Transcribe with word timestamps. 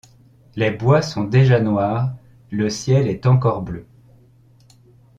Les 0.55 0.71
bois 0.71 1.03
sont 1.03 1.25
déjà 1.25 1.59
noirs, 1.59 2.15
le 2.49 2.71
ciel 2.71 3.07
est 3.07 3.27
encor 3.27 3.61
bleu... 3.61 3.85